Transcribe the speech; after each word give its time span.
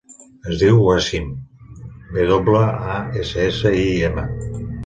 Es 0.51 0.55
diu 0.61 0.79
Wassim: 0.85 1.27
ve 2.15 2.25
doble, 2.33 2.65
a, 2.95 2.99
essa, 3.23 3.45
essa, 3.51 3.77
i, 3.87 3.89
ema. 4.09 4.29